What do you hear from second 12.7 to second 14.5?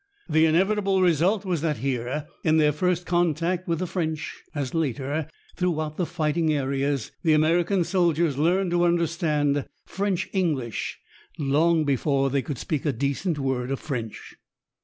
a decent word of French.